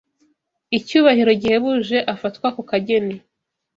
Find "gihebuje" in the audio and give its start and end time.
1.41-1.97